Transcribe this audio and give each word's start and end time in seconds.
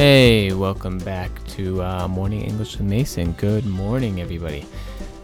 Hey, 0.00 0.54
welcome 0.54 0.96
back 0.96 1.30
to 1.48 1.82
uh, 1.82 2.08
Morning 2.08 2.40
English 2.40 2.78
with 2.78 2.86
Mason. 2.86 3.32
Good 3.32 3.66
morning, 3.66 4.22
everybody. 4.22 4.64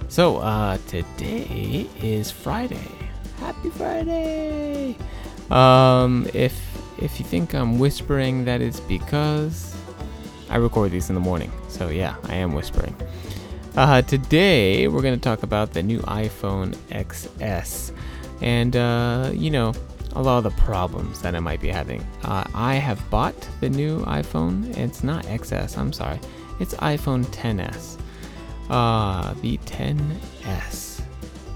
So, 0.09 0.37
uh, 0.37 0.77
today 0.87 1.89
is 2.03 2.30
Friday. 2.30 2.86
Happy 3.39 3.71
Friday! 3.71 4.95
Um, 5.50 6.29
if 6.35 6.53
if 6.99 7.18
you 7.18 7.25
think 7.25 7.54
I'm 7.54 7.79
whispering, 7.79 8.45
that 8.45 8.61
is 8.61 8.81
because 8.81 9.75
I 10.50 10.57
record 10.57 10.90
these 10.90 11.08
in 11.08 11.14
the 11.14 11.22
morning. 11.22 11.50
So 11.68 11.89
yeah, 11.89 12.17
I 12.25 12.35
am 12.35 12.53
whispering. 12.53 12.95
Uh, 13.77 14.03
today 14.03 14.89
we're 14.89 15.00
going 15.00 15.18
to 15.18 15.25
talk 15.25 15.43
about 15.43 15.72
the 15.72 15.82
new 15.82 16.00
iPhone 16.00 16.77
XS, 16.90 17.93
and 18.43 18.77
uh, 18.77 19.31
you 19.32 19.50
know 19.50 19.72
a 20.16 20.22
lot 20.22 20.38
of 20.38 20.44
the 20.44 20.62
problems 20.62 21.20
that 21.20 21.34
I 21.34 21.40
might 21.40 21.61
be 21.61 21.68
having. 21.68 22.00
Uh, 22.25 22.44
I 22.54 22.75
have 22.76 22.98
bought 23.11 23.36
the 23.61 23.68
new 23.68 24.00
iPhone. 24.00 24.76
It's 24.76 25.04
not 25.04 25.25
XS. 25.26 25.76
I'm 25.76 25.92
sorry. 25.92 26.18
It's 26.58 26.75
iPhone 26.76 27.25
10s. 27.26 28.00
Uh, 28.70 29.34
the 29.42 29.58
10s, 29.58 31.02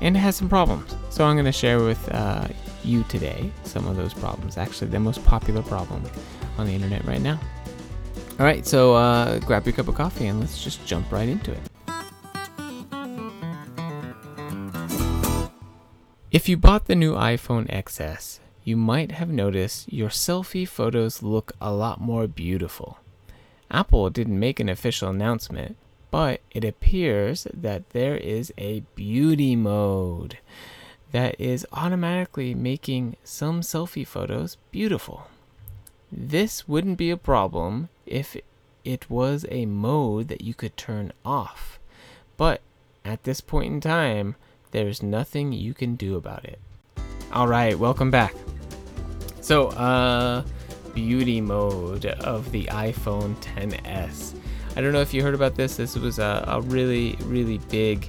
and 0.01 0.17
it 0.17 0.21
has 0.21 0.37
some 0.37 0.49
problems. 0.49 0.95
So 1.09 1.25
I'm 1.25 1.35
going 1.35 1.45
to 1.47 1.53
share 1.53 1.81
with 1.81 2.09
uh, 2.13 2.47
you 2.85 3.03
today 3.05 3.51
some 3.65 3.89
of 3.89 3.97
those 3.97 4.15
problems. 4.15 4.57
Actually, 4.57 4.91
the 4.91 5.01
most 5.01 5.25
popular 5.25 5.63
problem 5.63 6.05
on 6.57 6.67
the 6.67 6.73
internet 6.73 7.05
right 7.07 7.21
now. 7.21 7.41
All 8.39 8.47
right, 8.47 8.65
so 8.65 8.95
uh, 8.95 9.39
grab 9.41 9.67
your 9.67 9.75
cup 9.75 9.89
of 9.89 9.97
coffee 9.97 10.27
and 10.27 10.39
let's 10.39 10.63
just 10.63 10.87
jump 10.87 11.11
right 11.11 11.29
into 11.29 11.53
it. 11.53 11.61
If 16.31 16.49
you 16.49 16.57
bought 16.57 16.87
the 16.87 16.95
new 16.95 17.15
iPhone 17.15 17.69
XS, 17.69 18.39
you 18.65 18.77
might 18.77 19.13
have 19.13 19.29
noticed 19.29 19.93
your 19.93 20.09
selfie 20.09 20.69
photos 20.69 21.23
look 21.23 21.53
a 21.61 21.73
lot 21.73 22.01
more 22.01 22.27
beautiful. 22.27 22.99
Apple 23.71 24.11
didn't 24.11 24.39
make 24.39 24.61
an 24.61 24.69
official 24.69 25.09
announcement, 25.09 25.77
but 26.11 26.41
it 26.51 26.65
appears 26.65 27.47
that 27.55 27.91
there 27.91 28.17
is 28.17 28.53
a 28.59 28.81
beauty 28.95 29.55
mode 29.57 30.39
that 31.13 31.41
is 31.41 31.67
automatically 31.73 32.55
making 32.55 33.17
some 33.25 33.61
selfie 33.61 34.07
photos 34.07 34.57
beautiful. 34.71 35.29
This 36.11 36.69
wouldn't 36.69 36.99
be 36.99 37.11
a 37.11 37.17
problem 37.17 37.89
if 38.07 38.37
it 38.85 39.09
was 39.09 39.47
a 39.51 39.67
mode 39.67 40.29
that 40.29 40.43
you 40.43 40.55
could 40.55 40.77
turn 40.77 41.13
off, 41.25 41.79
but 42.37 42.61
at 43.05 43.25
this 43.25 43.41
point 43.41 43.73
in 43.73 43.81
time, 43.81 44.37
there's 44.73 45.03
nothing 45.03 45.53
you 45.53 45.75
can 45.75 45.95
do 45.95 46.17
about 46.17 46.45
it. 46.45 46.59
All 47.33 47.47
right, 47.47 47.79
welcome 47.79 48.11
back. 48.11 48.35
So, 49.41 49.69
uh, 49.69 50.43
beauty 50.95 51.41
mode 51.41 52.07
of 52.07 52.51
the 52.51 52.65
iPhone 52.65 53.37
10s. 53.37 54.35
I 54.75 54.81
don't 54.81 54.93
know 54.93 55.01
if 55.01 55.15
you 55.15 55.23
heard 55.23 55.35
about 55.35 55.55
this. 55.55 55.77
This 55.77 55.95
was 55.95 56.19
a, 56.19 56.45
a 56.49 56.61
really, 56.61 57.17
really 57.27 57.59
big 57.71 58.09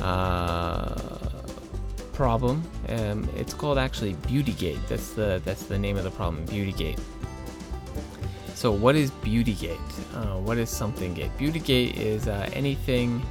uh, 0.00 0.92
problem. 2.12 2.68
Um, 2.88 3.28
it's 3.36 3.54
called 3.54 3.78
actually 3.78 4.14
Beautygate. 4.26 4.88
That's 4.88 5.12
the 5.12 5.40
that's 5.44 5.66
the 5.66 5.78
name 5.78 5.96
of 5.96 6.02
the 6.02 6.10
problem, 6.10 6.44
Beautygate. 6.46 6.98
So, 8.54 8.72
what 8.72 8.96
is 8.96 9.12
Beautygate? 9.12 9.78
Uh, 10.16 10.40
what 10.40 10.58
is 10.58 10.68
something 10.68 11.14
gate? 11.14 11.30
Beautygate 11.38 11.96
is 11.96 12.26
uh, 12.26 12.50
anything 12.54 13.24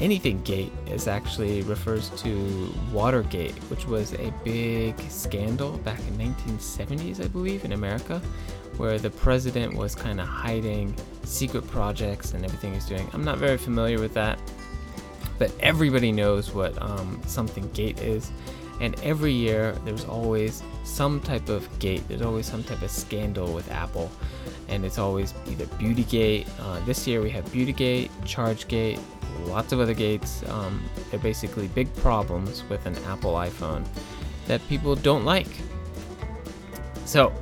anything 0.00 0.42
gate 0.42 0.72
is 0.86 1.06
actually 1.06 1.62
refers 1.62 2.08
to 2.22 2.74
Watergate, 2.92 3.54
which 3.70 3.86
was 3.86 4.14
a 4.14 4.32
big 4.42 4.98
scandal 5.10 5.76
back 5.78 6.00
in 6.00 6.16
1970s, 6.16 7.22
I 7.22 7.28
believe, 7.28 7.64
in 7.64 7.72
America, 7.72 8.20
where 8.78 8.98
the 8.98 9.10
president 9.10 9.74
was 9.74 9.94
kind 9.94 10.20
of 10.20 10.26
hiding 10.26 10.94
secret 11.24 11.66
projects 11.68 12.32
and 12.32 12.44
everything 12.44 12.72
he's 12.72 12.86
doing. 12.86 13.08
I'm 13.12 13.24
not 13.24 13.38
very 13.38 13.58
familiar 13.58 14.00
with 14.00 14.14
that, 14.14 14.38
but 15.38 15.52
everybody 15.60 16.12
knows 16.12 16.52
what 16.52 16.80
um, 16.82 17.20
something 17.26 17.70
gate 17.72 18.00
is. 18.00 18.32
And 18.80 18.98
every 19.02 19.32
year, 19.32 19.72
there's 19.84 20.06
always 20.06 20.62
some 20.84 21.20
type 21.20 21.50
of 21.50 21.78
gate. 21.78 22.02
There's 22.08 22.22
always 22.22 22.46
some 22.46 22.64
type 22.64 22.80
of 22.80 22.90
scandal 22.90 23.52
with 23.52 23.70
Apple, 23.70 24.10
and 24.68 24.86
it's 24.86 24.98
always 24.98 25.34
either 25.46 25.66
Beautygate. 25.66 26.48
Uh, 26.58 26.80
this 26.86 27.06
year 27.06 27.20
we 27.20 27.28
have 27.28 27.44
Beautygate, 27.52 28.08
ChargeGate, 28.22 28.98
lots 29.40 29.72
of 29.72 29.80
other 29.80 29.94
gates. 29.94 30.42
Um, 30.48 30.82
they're 31.10 31.20
basically 31.20 31.68
big 31.68 31.94
problems 31.96 32.64
with 32.68 32.86
an 32.86 32.96
Apple 33.04 33.34
iPhone 33.34 33.86
that 34.46 34.66
people 34.68 34.94
don't 34.94 35.24
like. 35.24 35.48
So, 37.04 37.32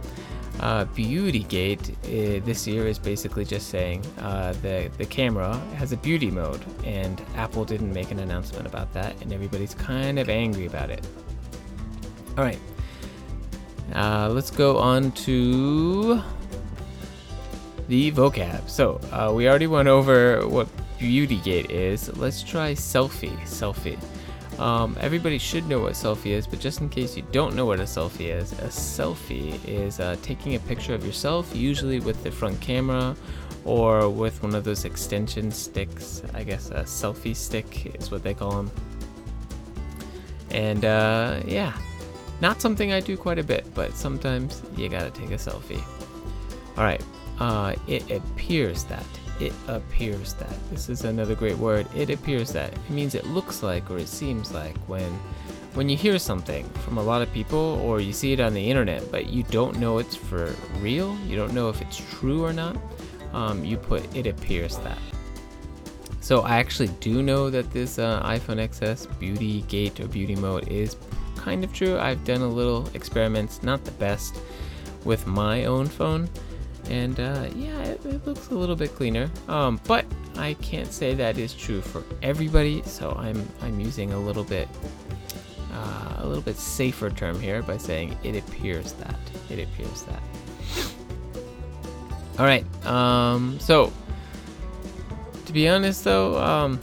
uh, 0.60 0.86
Beautygate 0.86 1.90
uh, 1.90 2.44
this 2.44 2.66
year 2.66 2.86
is 2.86 2.98
basically 2.98 3.44
just 3.44 3.68
saying 3.68 4.04
uh, 4.18 4.54
the 4.62 4.90
the 4.98 5.06
camera 5.06 5.56
has 5.76 5.92
a 5.92 5.96
beauty 5.96 6.30
mode, 6.30 6.64
and 6.84 7.22
Apple 7.36 7.64
didn't 7.64 7.92
make 7.92 8.10
an 8.10 8.18
announcement 8.18 8.66
about 8.66 8.92
that, 8.94 9.20
and 9.22 9.32
everybody's 9.32 9.74
kind 9.74 10.18
of 10.18 10.28
angry 10.28 10.66
about 10.66 10.90
it. 10.90 11.06
All 12.36 12.44
right, 12.44 12.58
uh, 13.94 14.30
let's 14.30 14.50
go 14.50 14.78
on 14.78 15.12
to 15.12 16.22
the 17.88 18.10
vocab. 18.12 18.68
So 18.68 19.00
uh, 19.12 19.32
we 19.34 19.48
already 19.48 19.66
went 19.66 19.88
over 19.88 20.46
what 20.48 20.68
Beautygate 20.98 21.70
is. 21.70 22.14
Let's 22.16 22.42
try 22.42 22.72
selfie. 22.72 23.38
Selfie. 23.42 23.98
Um, 24.58 24.96
everybody 25.00 25.38
should 25.38 25.68
know 25.68 25.78
what 25.80 25.92
selfie 25.92 26.32
is, 26.32 26.46
but 26.46 26.58
just 26.58 26.80
in 26.80 26.88
case 26.88 27.16
you 27.16 27.22
don't 27.30 27.54
know 27.54 27.64
what 27.64 27.78
a 27.78 27.84
selfie 27.84 28.34
is, 28.34 28.52
a 28.54 28.66
selfie 28.66 29.64
is 29.64 30.00
uh, 30.00 30.16
taking 30.20 30.56
a 30.56 30.58
picture 30.58 30.94
of 30.94 31.06
yourself, 31.06 31.54
usually 31.54 32.00
with 32.00 32.24
the 32.24 32.30
front 32.32 32.60
camera 32.60 33.14
or 33.64 34.10
with 34.10 34.42
one 34.42 34.56
of 34.56 34.64
those 34.64 34.84
extension 34.84 35.52
sticks. 35.52 36.22
I 36.34 36.42
guess 36.42 36.70
a 36.70 36.82
selfie 36.82 37.36
stick 37.36 37.94
is 37.94 38.10
what 38.10 38.24
they 38.24 38.34
call 38.34 38.50
them. 38.50 38.70
And 40.50 40.84
uh, 40.84 41.40
yeah, 41.46 41.76
not 42.40 42.60
something 42.60 42.92
I 42.92 42.98
do 42.98 43.16
quite 43.16 43.38
a 43.38 43.44
bit, 43.44 43.66
but 43.74 43.94
sometimes 43.94 44.62
you 44.76 44.88
gotta 44.88 45.10
take 45.10 45.30
a 45.30 45.34
selfie. 45.34 45.82
All 46.76 46.84
right, 46.84 47.02
uh, 47.38 47.74
it 47.86 48.10
appears 48.10 48.84
that 48.84 49.04
it 49.40 49.52
appears 49.66 50.34
that. 50.34 50.52
This 50.70 50.88
is 50.88 51.04
another 51.04 51.34
great 51.34 51.56
word. 51.58 51.86
It 51.94 52.10
appears 52.10 52.52
that. 52.52 52.72
It 52.72 52.90
means 52.90 53.14
it 53.14 53.26
looks 53.26 53.62
like 53.62 53.90
or 53.90 53.98
it 53.98 54.08
seems 54.08 54.52
like 54.52 54.76
when 54.86 55.10
when 55.74 55.88
you 55.88 55.96
hear 55.96 56.18
something 56.18 56.68
from 56.84 56.98
a 56.98 57.02
lot 57.02 57.22
of 57.22 57.32
people 57.32 57.80
or 57.84 58.00
you 58.00 58.12
see 58.12 58.32
it 58.32 58.40
on 58.40 58.52
the 58.54 58.70
internet 58.70 59.12
but 59.12 59.26
you 59.26 59.44
don't 59.44 59.78
know 59.78 59.98
it's 59.98 60.16
for 60.16 60.52
real, 60.80 61.16
you 61.26 61.36
don't 61.36 61.52
know 61.52 61.68
if 61.68 61.80
it's 61.80 62.02
true 62.18 62.44
or 62.44 62.52
not, 62.52 62.76
um, 63.32 63.64
you 63.64 63.76
put 63.76 64.02
it 64.16 64.26
appears 64.26 64.76
that. 64.78 64.98
So 66.20 66.40
I 66.40 66.56
actually 66.56 66.88
do 67.00 67.22
know 67.22 67.48
that 67.48 67.70
this 67.70 67.98
uh, 67.98 68.22
iPhone 68.22 68.56
XS 68.56 69.18
beauty 69.18 69.62
gate 69.62 70.00
or 70.00 70.08
beauty 70.08 70.34
mode 70.34 70.68
is 70.68 70.96
kind 71.36 71.64
of 71.64 71.72
true. 71.72 71.98
I've 71.98 72.22
done 72.24 72.42
a 72.42 72.48
little 72.48 72.88
experiments, 72.94 73.62
not 73.62 73.84
the 73.84 73.92
best, 73.92 74.36
with 75.04 75.26
my 75.26 75.64
own 75.64 75.86
phone 75.86 76.28
and 76.88 77.20
uh, 77.20 77.48
yeah, 77.54 77.78
it, 77.82 78.04
it, 78.06 78.26
looks 78.26 78.48
a 78.48 78.54
little 78.54 78.76
bit 78.76 78.94
cleaner. 78.94 79.30
Um, 79.48 79.80
but 79.86 80.04
I 80.36 80.54
can't 80.54 80.92
say 80.92 81.14
that 81.14 81.38
is 81.38 81.54
true 81.54 81.80
for 81.80 82.02
everybody, 82.22 82.82
so 82.84 83.12
I'm 83.12 83.46
I'm 83.62 83.80
using 83.80 84.12
a 84.12 84.18
little 84.18 84.44
bit 84.44 84.68
uh, 85.72 86.14
a 86.18 86.26
little 86.26 86.42
bit 86.42 86.56
safer 86.56 87.10
term 87.10 87.40
here 87.40 87.62
by 87.62 87.76
saying 87.76 88.16
it 88.24 88.36
appears 88.36 88.92
that 88.94 89.18
it 89.50 89.62
appears 89.62 90.02
that. 90.04 90.22
All 92.38 92.46
right. 92.46 92.64
Um, 92.86 93.58
so 93.60 93.92
to 95.46 95.52
be 95.52 95.68
honest, 95.68 96.04
though, 96.04 96.38
um, 96.38 96.80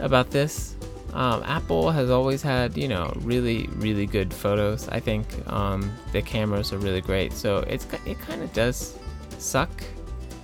about 0.00 0.30
this. 0.30 0.74
Um, 1.14 1.42
Apple 1.46 1.90
has 1.92 2.10
always 2.10 2.42
had, 2.42 2.76
you 2.76 2.88
know, 2.88 3.10
really, 3.22 3.68
really 3.76 4.04
good 4.04 4.34
photos. 4.34 4.86
I 4.88 5.00
think 5.00 5.26
um, 5.50 5.90
the 6.12 6.20
cameras 6.20 6.74
are 6.74 6.78
really 6.78 7.00
great, 7.00 7.32
so 7.32 7.58
it's 7.66 7.86
it 8.04 8.18
kind 8.18 8.42
of 8.42 8.52
does 8.52 8.98
suck 9.38 9.70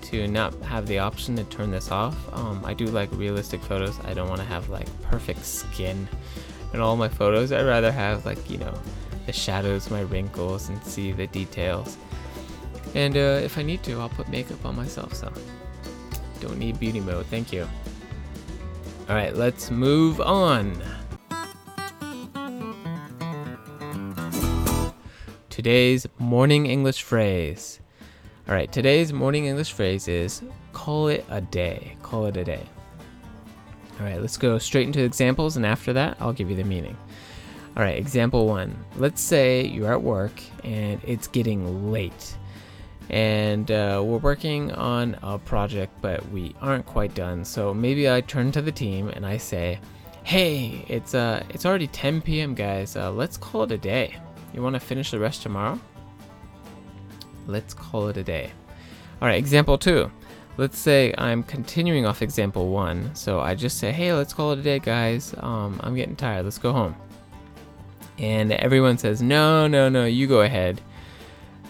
to 0.03 0.29
not 0.29 0.55
have 0.63 0.87
the 0.87 0.99
option 0.99 1.37
to 1.37 1.45
turn 1.45 1.71
this 1.71 1.91
off. 1.91 2.17
Um, 2.35 2.63
I 2.65 2.75
do 2.75 2.87
like 2.87 3.11
realistic 3.13 3.63
photos. 3.63 3.99
I 4.05 4.13
don't 4.15 4.29
want 4.29 4.41
to 4.41 4.47
have 4.47 4.69
like 4.69 4.87
perfect 5.03 5.45
skin 5.45 6.09
in 6.75 6.81
all 6.81 6.97
my 6.97 7.09
photos. 7.09 7.53
I'd 7.53 7.65
rather 7.65 7.91
have 7.91 8.27
like, 8.27 8.51
you 8.51 8.59
know, 8.59 8.75
the 9.27 9.33
shadows, 9.33 9.91
my 9.91 10.03
wrinkles, 10.03 10.69
and 10.69 10.83
see 10.85 11.13
the 11.13 11.27
details. 11.29 11.97
And 12.95 13.17
uh, 13.17 13.41
if 13.43 13.57
I 13.57 13.63
need 13.63 13.83
to, 13.85 14.01
I'll 14.01 14.11
put 14.11 14.29
makeup 14.29 14.65
on 14.67 14.77
myself, 14.77 15.15
so 15.15 15.33
don't 16.41 16.59
need 16.59 16.79
beauty 16.79 17.01
mode. 17.01 17.27
Thank 17.27 17.53
you. 17.53 17.67
All 19.09 19.17
right, 19.17 19.35
let's 19.35 19.71
move 19.71 20.21
on. 20.21 20.83
Today's 25.49 26.07
morning 26.19 26.67
English 26.67 27.03
phrase 27.03 27.82
all 28.49 28.55
right, 28.55 28.73
today's 28.73 29.13
morning 29.13 29.47
English 29.47 29.73
phrase 29.73 30.09
is 30.09 30.43
call 30.73 31.07
it 31.07 31.25
a 31.31 31.41
day. 31.41 31.97
Call 32.03 32.27
it 32.27 32.37
a 32.37 32.43
day. 32.43 32.67
All 34.01 34.07
right, 34.07 34.21
let's 34.21 34.37
go 34.37 34.59
straight 34.59 34.87
into 34.87 35.01
examples, 35.01 35.57
and 35.57 35.65
after 35.65 35.93
that, 35.93 36.17
I'll 36.19 36.33
give 36.33 36.51
you 36.51 36.57
the 36.57 36.65
meaning. 36.65 36.97
All 37.77 37.85
right, 37.85 37.97
example 37.97 38.49
one. 38.49 38.77
Let's 38.97 39.21
say 39.21 39.65
you're 39.65 39.93
at 39.93 40.03
work 40.03 40.33
and 40.65 41.01
it's 41.07 41.29
getting 41.29 41.93
late, 41.93 42.37
and 43.11 43.71
uh, 43.71 44.03
we're 44.05 44.19
working 44.19 44.73
on 44.73 45.17
a 45.23 45.39
project, 45.39 45.95
but 46.01 46.29
we 46.31 46.57
aren't 46.61 46.85
quite 46.85 47.15
done. 47.15 47.45
So 47.45 47.73
maybe 47.73 48.11
I 48.11 48.23
turn 48.23 48.51
to 48.53 48.61
the 48.61 48.73
team 48.73 49.09
and 49.09 49.25
I 49.25 49.37
say, 49.37 49.79
"Hey, 50.25 50.85
it's 50.89 51.15
uh, 51.15 51.45
it's 51.49 51.65
already 51.65 51.87
10 51.87 52.23
p.m., 52.23 52.57
guys. 52.57 52.97
Uh, 52.97 53.13
let's 53.13 53.37
call 53.37 53.63
it 53.63 53.71
a 53.71 53.79
day. 53.79 54.17
You 54.53 54.63
want 54.63 54.75
to 54.75 54.81
finish 54.81 55.13
the 55.13 55.21
rest 55.21 55.43
tomorrow? 55.43 55.79
Let's 57.47 57.75
call 57.75 58.09
it 58.09 58.17
a 58.17 58.23
day." 58.23 58.53
All 59.21 59.29
right, 59.29 59.39
example 59.39 59.79
two. 59.79 60.11
Let's 60.57 60.79
say 60.79 61.15
I'm 61.17 61.43
continuing 61.43 62.05
off 62.05 62.21
example 62.21 62.69
one. 62.69 63.15
So 63.15 63.41
I 63.41 63.55
just 63.55 63.79
say, 63.79 63.93
"Hey, 63.93 64.13
let's 64.13 64.35
call 64.35 64.53
it 64.53 64.59
a 64.59 64.63
day, 64.63 64.79
guys. 64.79 65.35
Um, 65.39 65.81
I'm 65.83 65.95
getting 65.95 66.17
tired. 66.17 66.45
Let's 66.45 66.59
go 66.59 66.73
home." 66.73 66.95
And 68.19 68.53
everyone 68.53 68.99
says, 68.99 69.23
"No, 69.23 69.67
no, 69.67 69.89
no. 69.89 70.05
You 70.05 70.27
go 70.27 70.43
ahead." 70.43 70.81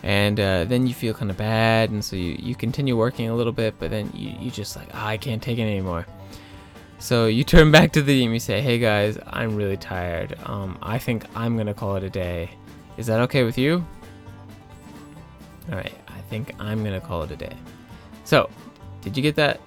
and 0.03 0.41
uh, 0.41 0.65
then 0.65 0.87
you 0.87 0.95
feel 0.95 1.15
kind 1.15 1.31
of 1.31 1.37
bad 1.37 1.91
and 1.91 2.05
so 2.05 2.17
you, 2.17 2.37
you 2.39 2.55
continue 2.55 2.97
working 2.97 3.29
a 3.29 3.35
little 3.35 3.53
bit 3.53 3.75
but 3.79 3.91
then 3.91 4.11
you, 4.15 4.35
you 4.41 4.51
just 4.51 4.77
like 4.77 4.89
oh, 4.93 4.99
i 4.99 5.17
can't 5.17 5.43
take 5.43 5.59
it 5.59 5.63
anymore 5.63 6.07
so 6.99 7.27
you 7.27 7.45
turn 7.55 7.71
back 7.71 7.93
to 7.93 8.03
the 8.03 8.21
team 8.21 8.33
you 8.33 8.41
say 8.41 8.61
hey 8.61 8.79
guys 8.79 9.19
i'm 9.29 9.55
really 9.55 9.77
tired 9.77 10.37
um, 10.45 10.77
i 10.83 10.99
think 10.99 11.25
i'm 11.35 11.57
gonna 11.57 11.75
call 11.75 11.97
it 11.97 12.03
a 12.03 12.11
day 12.11 12.51
is 12.97 13.07
that 13.07 13.21
okay 13.21 13.45
with 13.45 13.57
you 13.57 13.85
all 15.71 15.77
right 15.77 15.95
i 16.09 16.21
think 16.23 16.55
i'm 16.59 16.83
gonna 16.85 17.01
call 17.01 17.23
it 17.23 17.31
a 17.31 17.37
day. 17.37 17.57
So 18.25 18.49
did 19.01 19.17
you 19.17 19.23
get 19.23 19.35
that? 19.37 19.61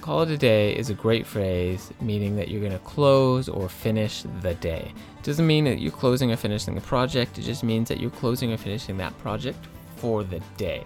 Call 0.00 0.22
it 0.22 0.30
a 0.30 0.36
day 0.36 0.76
is 0.76 0.90
a 0.90 0.94
great 0.94 1.26
phrase 1.26 1.92
meaning 2.00 2.36
that 2.36 2.48
you're 2.48 2.60
going 2.60 2.72
to 2.72 2.78
close 2.78 3.48
or 3.48 3.68
finish 3.68 4.24
the 4.42 4.54
day. 4.54 4.92
It 5.18 5.24
doesn't 5.24 5.46
mean 5.46 5.64
that 5.64 5.80
you're 5.80 5.92
closing 5.92 6.32
or 6.32 6.36
finishing 6.36 6.74
the 6.74 6.80
project, 6.80 7.38
it 7.38 7.42
just 7.42 7.62
means 7.62 7.88
that 7.88 8.00
you're 8.00 8.10
closing 8.10 8.52
or 8.52 8.56
finishing 8.56 8.96
that 8.98 9.16
project 9.18 9.66
for 9.96 10.24
the 10.24 10.40
day. 10.56 10.84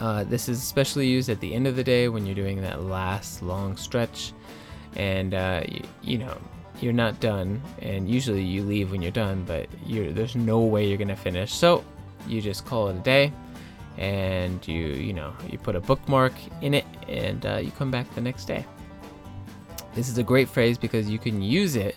Uh, 0.00 0.24
this 0.24 0.48
is 0.48 0.58
especially 0.60 1.06
used 1.06 1.28
at 1.28 1.38
the 1.40 1.54
end 1.54 1.66
of 1.66 1.76
the 1.76 1.84
day 1.84 2.08
when 2.08 2.26
you're 2.26 2.34
doing 2.34 2.60
that 2.60 2.82
last 2.82 3.40
long 3.40 3.76
stretch 3.76 4.32
and 4.96 5.32
uh, 5.32 5.62
you, 5.68 5.82
you 6.02 6.18
know 6.18 6.36
you're 6.80 6.92
not 6.92 7.20
done 7.20 7.62
and 7.80 8.10
usually 8.10 8.42
you 8.42 8.64
leave 8.64 8.90
when 8.90 9.00
you're 9.00 9.12
done 9.12 9.44
but 9.44 9.68
there's 9.86 10.34
no 10.34 10.60
way 10.60 10.86
you're 10.86 10.98
gonna 10.98 11.14
finish. 11.16 11.52
So 11.52 11.84
you 12.26 12.40
just 12.40 12.64
call 12.64 12.88
it 12.88 12.96
a 12.96 13.00
day 13.00 13.32
and 13.98 14.66
you 14.66 14.86
you 14.86 15.12
know 15.12 15.34
you 15.50 15.58
put 15.58 15.76
a 15.76 15.80
bookmark 15.80 16.32
in 16.62 16.74
it 16.74 16.86
and 17.08 17.44
uh, 17.44 17.56
you 17.56 17.70
come 17.72 17.90
back 17.90 18.12
the 18.14 18.20
next 18.20 18.46
day 18.46 18.64
this 19.94 20.08
is 20.08 20.18
a 20.18 20.22
great 20.22 20.48
phrase 20.48 20.78
because 20.78 21.10
you 21.10 21.18
can 21.18 21.42
use 21.42 21.76
it 21.76 21.96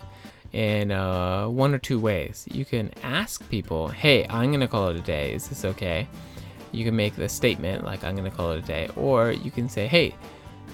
in 0.52 0.90
uh, 0.90 1.48
one 1.48 1.74
or 1.74 1.78
two 1.78 1.98
ways. 1.98 2.46
You 2.50 2.64
can 2.64 2.90
ask 3.02 3.46
people, 3.48 3.88
hey, 3.88 4.26
I'm 4.28 4.50
going 4.50 4.60
to 4.60 4.68
call 4.68 4.88
it 4.88 4.96
a 4.96 5.00
day. 5.00 5.32
Is 5.32 5.48
this 5.48 5.64
okay? 5.64 6.08
You 6.72 6.84
can 6.84 6.96
make 6.96 7.14
the 7.14 7.28
statement, 7.28 7.84
like, 7.84 8.04
I'm 8.04 8.16
going 8.16 8.30
to 8.30 8.36
call 8.36 8.52
it 8.52 8.58
a 8.58 8.66
day. 8.66 8.88
Or 8.96 9.32
you 9.32 9.50
can 9.50 9.68
say, 9.68 9.86
hey, 9.86 10.14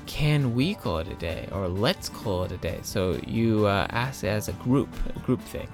can 0.07 0.55
we 0.55 0.75
call 0.75 0.99
it 0.99 1.09
a 1.09 1.15
day? 1.15 1.49
Or 1.53 1.69
let's 1.69 2.09
call 2.09 2.45
it 2.45 2.53
a 2.53 2.57
day. 2.57 2.81
So 2.83 3.21
you 3.27 3.67
uh, 3.67 3.87
ask 3.91 4.25
as 4.25 4.49
a 4.49 4.53
group, 4.55 4.89
a 5.15 5.19
group 5.21 5.41
thing. 5.41 5.69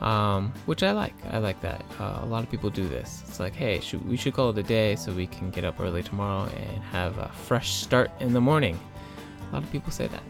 Um, 0.00 0.52
which 0.66 0.82
I 0.82 0.92
like. 0.92 1.14
I 1.30 1.38
like 1.38 1.60
that. 1.62 1.84
Uh, 1.98 2.20
a 2.22 2.26
lot 2.26 2.44
of 2.44 2.50
people 2.50 2.68
do 2.68 2.86
this. 2.86 3.22
It's 3.26 3.40
like, 3.40 3.54
hey, 3.54 3.80
should, 3.80 4.06
we 4.06 4.16
should 4.16 4.34
call 4.34 4.50
it 4.50 4.58
a 4.58 4.62
day 4.62 4.94
so 4.94 5.10
we 5.12 5.26
can 5.26 5.50
get 5.50 5.64
up 5.64 5.80
early 5.80 6.02
tomorrow 6.02 6.50
and 6.54 6.82
have 6.84 7.16
a 7.18 7.28
fresh 7.28 7.72
start 7.72 8.10
in 8.20 8.34
the 8.34 8.40
morning. 8.40 8.78
A 9.48 9.54
lot 9.54 9.62
of 9.62 9.72
people 9.72 9.90
say 9.90 10.06
that. 10.08 10.22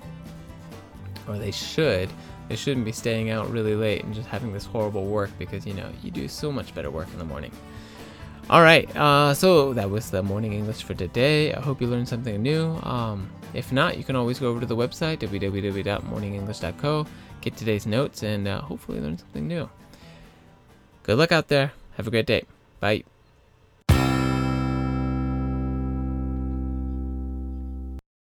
Or 1.26 1.36
they 1.36 1.50
should 1.50 2.08
they 2.48 2.56
shouldn't 2.56 2.84
be 2.84 2.92
staying 2.92 3.30
out 3.30 3.50
really 3.50 3.74
late 3.74 4.04
and 4.04 4.14
just 4.14 4.28
having 4.28 4.52
this 4.52 4.64
horrible 4.64 5.06
work 5.06 5.30
because 5.38 5.66
you 5.66 5.74
know 5.74 5.90
you 6.02 6.10
do 6.10 6.28
so 6.28 6.52
much 6.52 6.74
better 6.74 6.90
work 6.90 7.08
in 7.12 7.18
the 7.18 7.24
morning. 7.24 7.50
All 8.48 8.62
right, 8.62 8.94
uh, 8.96 9.34
so 9.34 9.72
that 9.72 9.90
was 9.90 10.10
the 10.10 10.22
morning 10.22 10.52
English 10.52 10.84
for 10.84 10.94
today. 10.94 11.52
I 11.52 11.60
hope 11.60 11.80
you 11.80 11.88
learned 11.88 12.08
something 12.08 12.40
new. 12.40 12.78
Um, 12.84 13.28
if 13.56 13.72
not, 13.72 13.96
you 13.96 14.04
can 14.04 14.16
always 14.16 14.38
go 14.38 14.48
over 14.48 14.60
to 14.60 14.66
the 14.66 14.76
website 14.76 15.18
www.morningenglish.co, 15.18 17.06
get 17.40 17.56
today's 17.56 17.86
notes, 17.86 18.22
and 18.22 18.46
uh, 18.46 18.60
hopefully 18.60 19.00
learn 19.00 19.18
something 19.18 19.46
new. 19.48 19.68
Good 21.02 21.18
luck 21.18 21.32
out 21.32 21.48
there. 21.48 21.72
Have 21.96 22.06
a 22.06 22.10
great 22.10 22.26
day. 22.26 22.44
Bye. 22.80 23.04